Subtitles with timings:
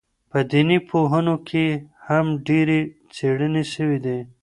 [0.29, 1.65] په دیني پوهنو کي
[2.07, 2.79] هم ډېرې
[3.15, 4.19] څېړني سوي دي.